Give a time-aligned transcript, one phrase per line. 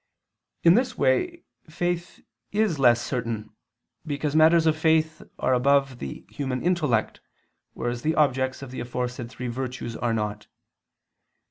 [0.63, 3.51] In this way, faith is less certain,
[4.03, 7.21] because matters of faith are above the human intellect,
[7.75, 10.47] whereas the objects of the aforesaid three virtues are not.